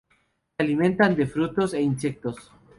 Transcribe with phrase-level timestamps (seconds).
[0.57, 2.51] Se alimentan de frutos e insectos.